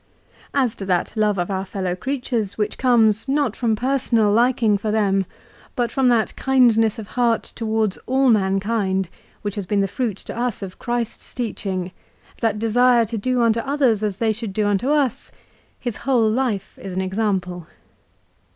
As 0.55 0.73
to 0.77 0.85
that 0.85 1.15
love 1.15 1.37
of 1.37 1.51
our 1.51 1.63
fellow 1.63 1.95
creatures 1.95 2.57
which 2.57 2.79
comes 2.79 3.27
not 3.27 3.55
from 3.55 3.75
personal 3.75 4.31
liking 4.31 4.75
for 4.75 4.89
them 4.89 5.27
but 5.75 5.91
from 5.91 6.07
that 6.09 6.35
kindness 6.35 6.97
of 6.97 7.09
heart 7.09 7.43
towards 7.55 7.97
all 8.07 8.27
mankind 8.31 9.09
which 9.43 9.53
has 9.53 9.67
been 9.67 9.81
the 9.81 9.87
fruit 9.87 10.17
to 10.17 10.35
us 10.35 10.63
of 10.63 10.79
Christ's 10.79 11.31
teaching, 11.35 11.91
that 12.39 12.57
desire 12.57 13.05
to 13.05 13.17
do 13.19 13.43
unto 13.43 13.59
others 13.59 14.01
as 14.03 14.17
they 14.17 14.31
should 14.31 14.53
do 14.53 14.65
unto 14.65 14.89
us, 14.89 15.31
his 15.79 15.97
whole 15.97 16.27
life 16.27 16.79
is 16.81 16.93
an 16.93 17.01
example. 17.01 17.67